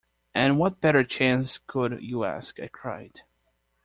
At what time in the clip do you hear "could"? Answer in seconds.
1.67-2.01